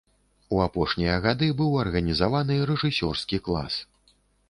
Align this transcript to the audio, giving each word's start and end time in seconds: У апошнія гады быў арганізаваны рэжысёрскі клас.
У 0.55 0.61
апошнія 0.67 1.19
гады 1.27 1.51
быў 1.61 1.77
арганізаваны 1.83 2.61
рэжысёрскі 2.73 3.37
клас. 3.49 3.73